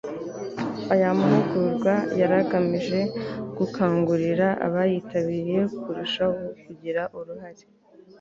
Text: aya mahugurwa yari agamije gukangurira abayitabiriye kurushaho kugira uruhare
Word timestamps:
aya 0.93 1.09
mahugurwa 1.19 1.93
yari 2.19 2.35
agamije 2.43 2.99
gukangurira 3.57 4.47
abayitabiriye 4.67 5.59
kurushaho 5.81 6.35
kugira 6.63 7.01
uruhare 7.17 7.63